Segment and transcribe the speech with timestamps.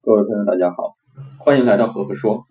[0.00, 0.94] 各位朋友，大家好，
[1.40, 2.46] 欢迎来到和和说。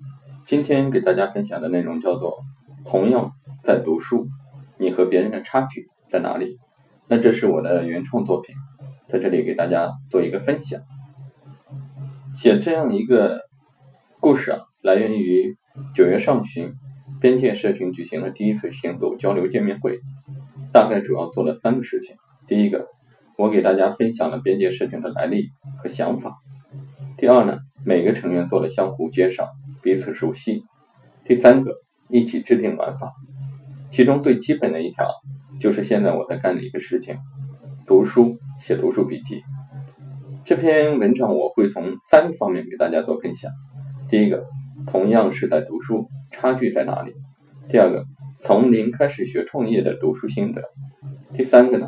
[0.45, 2.39] 今天给大家分享的内容叫做
[2.85, 3.31] “同样
[3.63, 4.27] 在读书，
[4.77, 6.57] 你和别人的差距在哪里？”
[7.07, 8.53] 那这是我的原创作品，
[9.07, 10.81] 在这里给大家做一个分享。
[12.35, 13.39] 写这样一个
[14.19, 15.55] 故事啊，来源于
[15.95, 16.73] 九月上旬，
[17.21, 19.99] 边界社群举行了第一次行走交流见面会，
[20.73, 22.17] 大概主要做了三个事情。
[22.45, 22.87] 第一个，
[23.37, 25.47] 我给大家分享了边界社群的来历
[25.81, 26.35] 和想法。
[27.17, 29.49] 第二呢，每个成员做了相互介绍，
[29.81, 30.63] 彼此熟悉。
[31.25, 31.73] 第三个，
[32.09, 33.11] 一起制定玩法。
[33.89, 35.09] 其中最基本的一条，
[35.59, 37.17] 就是现在我在干的一个事情：
[37.87, 39.41] 读书，写读书笔记。
[40.45, 43.51] 这篇文章我会从三个方面给大家做分享。
[44.07, 44.45] 第一个，
[44.85, 47.15] 同样是在读书，差距在哪里？
[47.67, 48.05] 第二个，
[48.43, 50.61] 从零开始学创业的读书心得。
[51.33, 51.87] 第三个呢，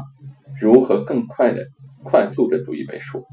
[0.59, 1.67] 如何更快的、
[2.03, 3.23] 快速的读一本书？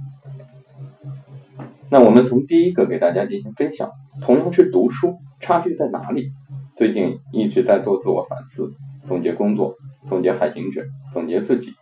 [1.88, 3.90] 那我们从第一个给大家进行分享，
[4.20, 6.32] 同样是读书，差距在哪里？
[6.74, 8.74] 最近一直在做自我反思，
[9.06, 9.76] 总结工作，
[10.08, 11.74] 总结海行者，总结自己。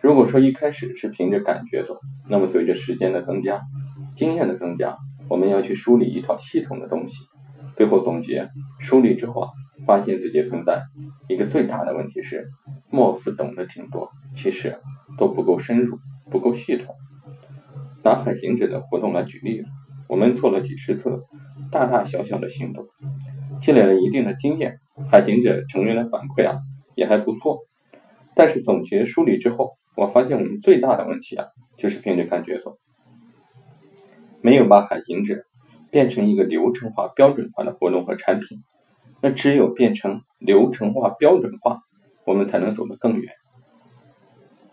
[0.00, 1.96] 如果说一开始是凭着感觉走，
[2.28, 3.60] 那么随着时间的增加，
[4.16, 4.96] 经验的增加，
[5.28, 7.18] 我们要去梳理一套系统的东西。
[7.76, 9.50] 最后总结梳理之后啊，
[9.86, 10.82] 发现自己存在
[11.28, 12.48] 一个最大的问题是，
[12.90, 14.76] 貌似懂得挺多，其实
[15.16, 16.00] 都不够深入，
[16.32, 16.96] 不够系统。
[18.04, 19.64] 拿海行者的活动来举例，
[20.08, 21.22] 我们做了几十次
[21.70, 22.86] 大大小小的行动，
[23.60, 24.78] 积累了一定的经验。
[25.10, 26.60] 海行者成员的反馈啊
[26.94, 27.60] 也还不错，
[28.34, 31.46] 但是总结梳理之后，我发现我们最大的问题啊
[31.78, 32.76] 就是凭着感觉走，
[34.40, 35.44] 没有把海行者
[35.90, 38.58] 变成一个流程化、标准化的活动和产品。
[39.24, 41.78] 那只有变成流程化、标准化，
[42.26, 43.32] 我们才能走得更远。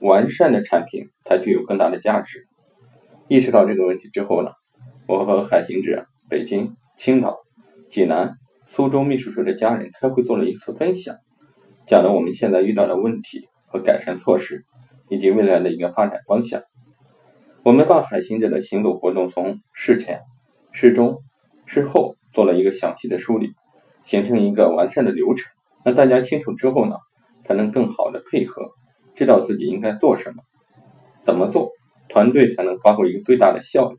[0.02, 2.49] 完善的产品才具有更大的价值。
[3.30, 4.50] 意识到这个问题之后呢，
[5.08, 7.38] 我和海行者、北京、青岛、
[7.92, 8.34] 济南、
[8.70, 11.16] 苏州秘书处的家人开会做了一次分享，
[11.86, 14.66] 讲了我们现在遇到的问题和改善措施，
[15.10, 16.64] 以及未来的一个发展方向。
[17.62, 20.22] 我们把海行者的行走活动从事前、
[20.72, 21.20] 事中、
[21.68, 23.52] 事后做了一个详细的梳理，
[24.06, 25.46] 形成一个完善的流程。
[25.86, 26.96] 那大家清楚之后呢，
[27.46, 28.72] 才能更好的配合，
[29.14, 30.42] 知道自己应该做什么，
[31.24, 31.70] 怎么做。
[32.10, 33.96] 团队才能发挥一个最大的效益。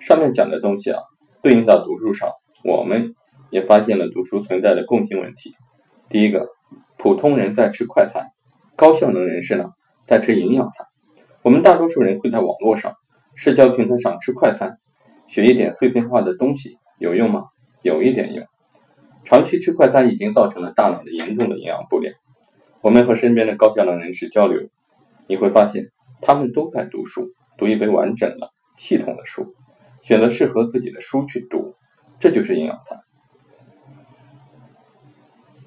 [0.00, 1.02] 上面讲的东西啊，
[1.42, 2.30] 对应到读书上，
[2.64, 3.14] 我们
[3.50, 5.54] 也发现了读书存在的共性问题。
[6.08, 6.48] 第一个，
[6.96, 8.28] 普通人在吃快餐，
[8.76, 9.70] 高效能人士呢
[10.06, 10.86] 在吃营养餐。
[11.42, 12.94] 我们大多数人会在网络上、
[13.34, 14.78] 社交平台上吃快餐，
[15.28, 17.46] 学一点碎片化的东西有用吗？
[17.82, 18.46] 有一点用。
[19.24, 22.14] 长期吃快餐已经造成了大脑的严重的营养不良。
[22.80, 24.68] 我们和身边的高效能人士交流，
[25.26, 25.90] 你会发现。
[26.22, 29.54] 他们都在读书，读一本完整的、系统的书，
[30.02, 31.74] 选择适合自己的书去读，
[32.20, 33.00] 这就是营养餐。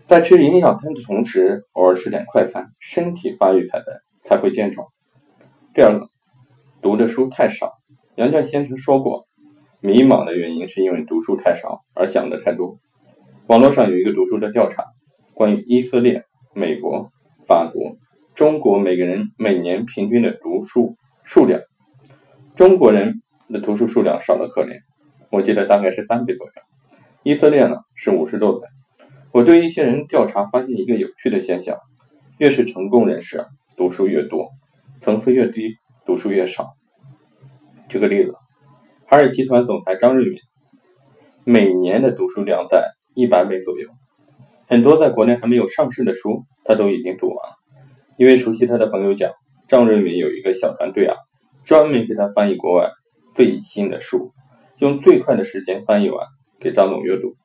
[0.07, 3.85] 在吃营养餐的同时，偶尔吃点快餐，身体发育才能
[4.23, 4.87] 才会健壮。
[5.73, 6.09] 第二个，
[6.81, 7.73] 读的书太少。
[8.15, 9.27] 杨绛先生说过，
[9.81, 12.77] 迷茫的原因是因为读书太少而想的太多。
[13.47, 14.85] 网络上有一个读书的调查，
[15.33, 16.23] 关于以色列、
[16.53, 17.11] 美国、
[17.45, 17.97] 法国。
[18.35, 21.61] 中国每个人每年平均的读书数量，
[22.53, 24.81] 中国人的读书数量少得可怜，
[25.31, 26.51] 我记得大概是三倍左右。
[27.23, 28.69] 以色列呢是五十多本。
[29.31, 31.77] 我对一些人调查发现一个有趣的现象：
[32.37, 33.45] 越是成功人士，
[33.77, 34.49] 读书越多，
[34.99, 36.73] 层次越低，读书越少。
[37.87, 38.33] 举个例子，
[39.05, 40.37] 海尔集团总裁张瑞敏
[41.45, 43.87] 每年的读书量在一百本左右，
[44.67, 47.55] 很多在国内还没有上市的书，他都已经读完了。
[48.17, 49.29] 一位熟悉他的朋友讲，
[49.67, 51.17] 张瑞敏有一个小团队啊，
[51.65, 52.89] 专门给他翻译国外
[53.33, 54.31] 最新的书，
[54.79, 56.25] 用最快的时间翻译完
[56.57, 57.35] 给张总阅读。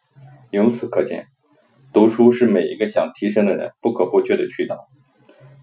[0.53, 1.27] 由此可见，
[1.93, 4.77] 读书是每一个想提升的人不可或缺的渠道。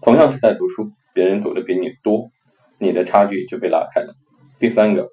[0.02, 2.28] 同样是在读书，别人读的比你多，
[2.78, 4.12] 你的差距就被拉开了。
[4.58, 5.08] 第三个，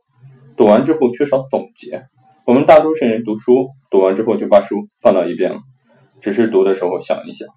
[0.58, 2.04] 读完之后缺少总结。
[2.46, 5.60] 我们大多数人读书读完之后就把书放到一边了，
[6.20, 7.48] 只是读的时候想一想。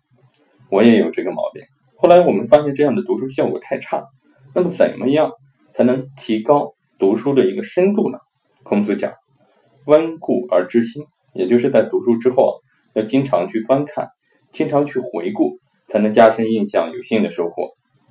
[0.70, 1.64] 我也有这个毛病。
[2.00, 4.04] 后来我们发现这样的读书效果太差，
[4.54, 5.32] 那么怎么样
[5.74, 8.18] 才能提高读书的一个深度呢？
[8.62, 9.12] 孔子讲
[9.84, 11.04] “温故而知新”，
[11.34, 12.60] 也就是在读书之后
[12.94, 14.10] 要经常去翻看，
[14.52, 15.58] 经常去回顾，
[15.88, 17.70] 才能加深印象，有新的收获。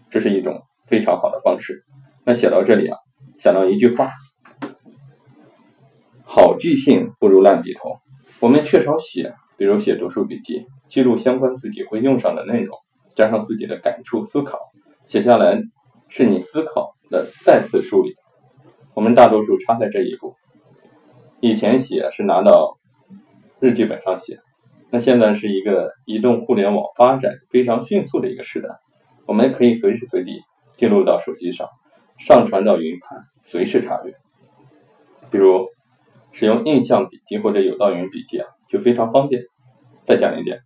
[0.09, 1.85] 这是一种非常好的方式。
[2.25, 2.97] 那写到这里啊，
[3.39, 4.11] 想到一句话
[6.27, 7.95] ：“好记性不如烂笔头。”
[8.41, 12.77] 我们缺少写，比如写读书笔记，记录相关自己会用上的内容。
[13.17, 14.59] 加上自己的感触思考，
[15.07, 15.59] 写下来
[16.07, 18.15] 是你思考的再次梳理。
[18.93, 20.35] 我们大多数差在这一步。
[21.39, 22.77] 以前写是拿到
[23.59, 24.39] 日记本上写，
[24.91, 28.69] 那现在是一个移动互联网发展非常迅速的一个时代，
[29.25, 30.43] 我们可以随时随地
[30.75, 31.67] 记录到手机上，
[32.19, 34.13] 上传到云盘，随时查阅。
[35.31, 35.67] 比如
[36.33, 39.41] 使用印象笔记或者有道云笔记啊，就非常方便。
[40.05, 40.59] 再讲一点，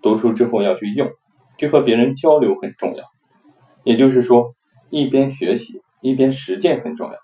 [0.00, 1.10] 读书之后要去用，
[1.58, 3.04] 去和别人交流很重要。
[3.84, 4.54] 也就是说，
[4.88, 7.18] 一边学习一边实践很重要，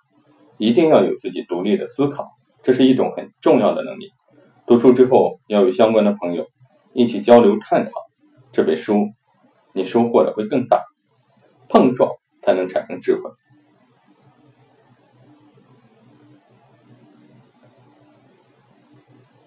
[0.59, 2.29] 一定要有自己独立的思考，
[2.63, 4.11] 这是一种很重要的能力。
[4.67, 6.47] 读书之后要有相关的朋友
[6.93, 7.93] 一起交流探讨，
[8.53, 9.09] 这本书
[9.73, 10.85] 你收获的会更大。
[11.67, 13.31] 碰撞才能产生智慧。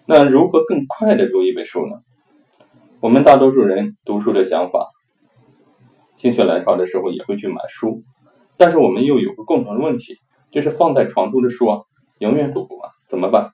[0.06, 2.02] 那如何更快的读一本书呢？
[3.00, 4.90] 我们大多数人读书的想法，
[6.18, 8.04] 心血来潮的时候也会去买书，
[8.58, 10.18] 但是我们又有个共同的问题，
[10.52, 11.82] 就是放在床头的书啊，
[12.18, 13.52] 永远读不完，怎么办？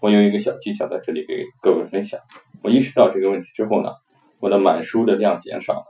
[0.00, 2.18] 我有一个小技巧在这里给各位分享。
[2.60, 3.92] 我意识到这个问题之后呢，
[4.40, 5.84] 我的买书的量减少了，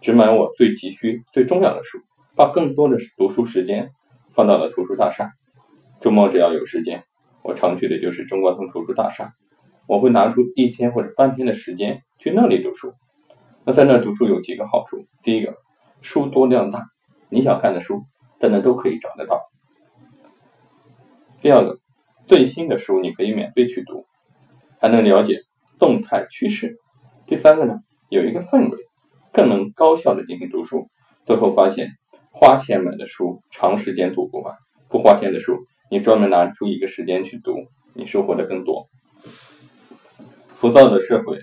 [0.00, 1.98] 只买我最急需、最重要的书，
[2.36, 3.90] 把更多的读书时间
[4.36, 5.32] 放到了图书大厦。
[6.00, 7.02] 周末只要有时间。
[7.42, 9.32] 我常去的就是中关村图书大厦，
[9.88, 12.92] 我会拿出一天或者半天的时间去那里读书。
[13.64, 15.56] 那在那读书有几个好处：第一个，
[16.02, 16.84] 书多量大，
[17.30, 18.04] 你想看的书
[18.38, 19.38] 在那都可以找得到；
[21.40, 21.78] 第二个，
[22.26, 24.04] 最新的书你可以免费去读，
[24.78, 25.40] 还能了解
[25.78, 26.68] 动态趋势；
[27.26, 27.80] 第三个呢，
[28.10, 28.78] 有一个氛围，
[29.32, 30.90] 更能高效的进行读书。
[31.24, 31.88] 最后发现，
[32.32, 34.54] 花钱买的书长时间读不完，
[34.90, 35.56] 不花钱的书。
[35.90, 37.54] 你专门拿出一个时间去读，
[37.94, 38.88] 你收获的更多。
[40.56, 41.38] 浮躁的社会，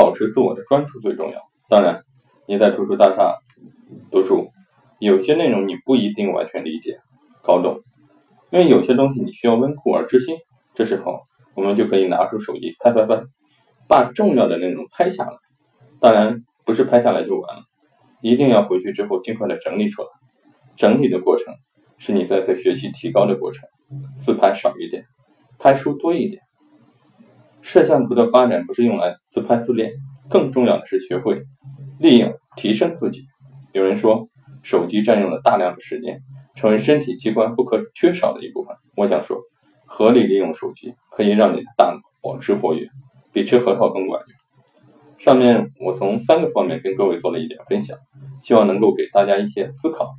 [0.00, 1.42] 保持自我的专注最重要。
[1.68, 2.04] 当然，
[2.46, 3.36] 你在图书大厦
[4.10, 4.50] 读书，
[4.98, 7.00] 有些内容你不一定完全理解、
[7.42, 7.82] 搞懂，
[8.48, 10.38] 因为有些东西你需要温故而知新。
[10.74, 11.20] 这时候，
[11.54, 13.24] 我们就可以拿出手机拍拍拍，
[13.88, 15.36] 把重要的内容拍下来。
[16.00, 17.64] 当然，不是拍下来就完了，
[18.22, 20.08] 一定要回去之后尽快的整理出来。
[20.76, 21.54] 整理的过程。
[21.98, 23.68] 是你在在学习提高的过程，
[24.24, 25.04] 自拍少一点，
[25.58, 26.40] 拍书多一点。
[27.62, 29.92] 摄像头的发展不是用来自拍自恋，
[30.28, 31.42] 更重要的是学会
[31.98, 33.24] 利用提升自己。
[33.72, 34.28] 有人说，
[34.62, 36.20] 手机占用了大量的时间，
[36.56, 38.74] 成为身体器官不可缺少的一部分。
[38.96, 39.38] 我想说，
[39.86, 42.88] 合理利用手机可以让你的大脑保持活跃，
[43.32, 44.36] 比吃核桃更管用。
[45.18, 47.98] 上面我从三个方面跟各位做了一点分享，
[48.42, 50.14] 希望能够给大家一些思考。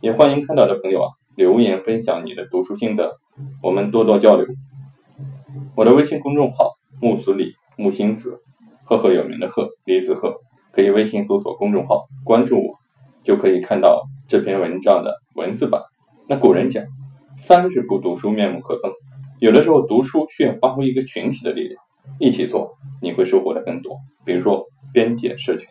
[0.00, 3.16] 也欢迎看到的朋友啊留言分享你的读书心得，
[3.62, 4.46] 我们多多交流。
[5.74, 8.40] 我的微信公众号木子李木星子，
[8.84, 10.40] 赫赫有名的赫李子赫，
[10.72, 12.78] 可以微信搜索公众号关注我，
[13.22, 15.82] 就可以看到这篇文章的文字版。
[16.28, 16.84] 那古人讲，
[17.36, 18.92] 三日不读书面目可憎，
[19.40, 21.82] 有的时候读书需要发挥一个群体的力量，
[22.18, 23.96] 一起做你会收获的更多。
[24.24, 25.68] 比如说编辑社群，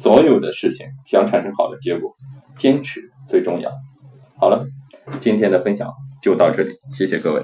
[0.00, 2.14] 所有的事情想产生好的结果，
[2.58, 3.10] 坚持。
[3.26, 3.70] 最重要。
[4.36, 4.66] 好了，
[5.18, 5.90] 今天的分享
[6.20, 7.40] 就到这里，谢谢各位。